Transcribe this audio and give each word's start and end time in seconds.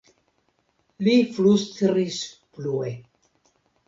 Li 1.07 1.11
flustris 1.35 2.17
plue. 2.57 2.89